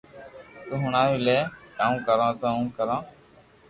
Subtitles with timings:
[0.67, 1.37] تو ھڻاٽو ني
[1.77, 2.97] ڪاو ڪرو تو ھون ڪرو